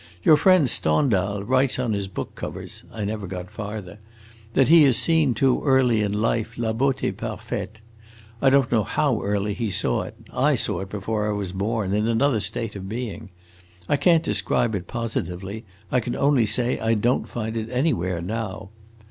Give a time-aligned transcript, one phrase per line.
[0.23, 3.99] Your friend Stendhal writes on his book covers (I never got farther)
[4.53, 7.81] that he has seen too early in life la beaute parfaite.
[8.41, 11.93] I don't know how early he saw it; I saw it before I was born
[11.93, 13.29] in another state of being!
[13.87, 18.71] I can't describe it positively; I can only say I don't find it anywhere now.